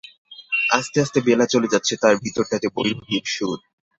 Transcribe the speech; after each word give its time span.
আস্তে 0.69 0.97
আস্তে 1.01 1.19
বেলা 1.21 1.45
চলে 1.45 1.67
যাচ্ছে, 1.67 1.93
তার 1.97 2.15
ভিতরটাতে 2.17 2.67
ভৈরবীর 2.75 3.25
সুর। 3.27 3.59